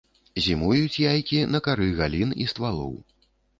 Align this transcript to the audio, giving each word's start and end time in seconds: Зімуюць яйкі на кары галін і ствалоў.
Зімуюць 0.45 1.01
яйкі 1.03 1.43
на 1.57 1.63
кары 1.69 1.91
галін 2.01 2.35
і 2.47 2.51
ствалоў. 2.55 2.93